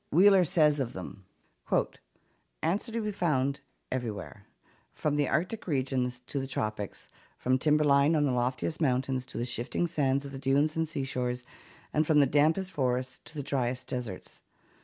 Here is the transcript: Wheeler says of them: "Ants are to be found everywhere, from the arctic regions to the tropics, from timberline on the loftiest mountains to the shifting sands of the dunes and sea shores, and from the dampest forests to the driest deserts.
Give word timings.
Wheeler 0.09 0.45
says 0.45 0.79
of 0.79 0.93
them: 0.93 1.25
"Ants 2.63 2.89
are 2.89 2.91
to 2.91 3.01
be 3.03 3.11
found 3.11 3.59
everywhere, 3.91 4.47
from 4.91 5.15
the 5.15 5.27
arctic 5.27 5.67
regions 5.67 6.21
to 6.25 6.39
the 6.39 6.47
tropics, 6.47 7.07
from 7.37 7.59
timberline 7.59 8.15
on 8.15 8.25
the 8.25 8.31
loftiest 8.31 8.81
mountains 8.81 9.27
to 9.27 9.37
the 9.37 9.45
shifting 9.45 9.85
sands 9.85 10.25
of 10.25 10.31
the 10.31 10.39
dunes 10.39 10.75
and 10.75 10.89
sea 10.89 11.03
shores, 11.03 11.43
and 11.93 12.07
from 12.07 12.19
the 12.19 12.25
dampest 12.25 12.71
forests 12.71 13.21
to 13.25 13.35
the 13.35 13.43
driest 13.43 13.85
deserts. 13.85 14.41